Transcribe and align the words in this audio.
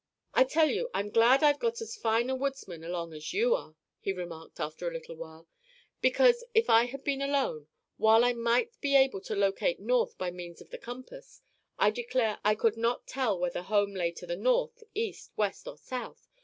"I 0.33 0.45
tell 0.45 0.67
you 0.67 0.89
I'm 0.95 1.11
glad 1.11 1.43
I've 1.43 1.59
got 1.59 1.79
as 1.79 1.95
fine 1.95 2.31
a 2.31 2.35
woodsman 2.35 2.83
along 2.83 3.13
as 3.13 3.33
you 3.33 3.53
are," 3.55 3.75
he 3.99 4.11
remarked, 4.11 4.59
after 4.59 4.87
a 4.87 4.91
little 4.91 5.15
while; 5.15 5.47
"because, 6.01 6.43
if 6.55 6.71
I 6.71 6.85
had 6.85 7.03
been 7.03 7.21
alone, 7.21 7.67
while 7.97 8.25
I 8.25 8.33
might 8.33 8.71
be 8.81 8.95
able 8.95 9.21
to 9.21 9.35
locate 9.35 9.79
north 9.79 10.17
by 10.17 10.31
means 10.31 10.59
of 10.59 10.71
the 10.71 10.79
compass, 10.79 11.43
I 11.77 11.91
declare 11.91 12.39
I 12.43 12.55
could 12.55 12.77
not 12.77 13.05
tell 13.05 13.37
whether 13.37 13.61
home 13.61 13.93
lay 13.93 14.09
to 14.13 14.25
the 14.25 14.35
north, 14.35 14.81
east, 14.95 15.33
west, 15.37 15.67
or 15.67 15.77
south. 15.77 16.27